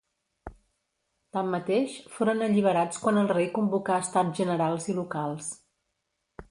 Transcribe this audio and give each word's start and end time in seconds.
Tanmateix, 1.37 1.97
foren 2.15 2.41
alliberats 2.47 3.03
quan 3.05 3.21
el 3.25 3.31
rei 3.35 3.49
convocà 3.59 4.01
Estats 4.07 4.37
Generals 4.43 4.91
i 4.95 4.99
Locals. 5.03 5.55